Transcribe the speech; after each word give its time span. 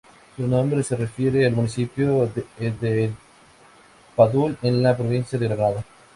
Su 0.35 0.47
nombre 0.47 0.81
se 0.81 0.95
refiere 0.95 1.45
al 1.45 1.53
municipio 1.53 2.25
de 2.25 2.43
El 3.05 3.13
Padul, 4.15 4.57
en 4.63 4.81
la 4.81 4.97
provincia 4.97 5.37
de 5.37 5.47
Granada. 5.47 5.85